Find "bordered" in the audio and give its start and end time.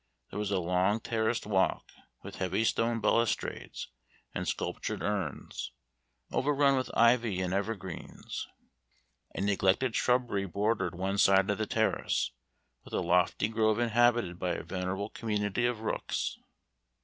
10.47-10.95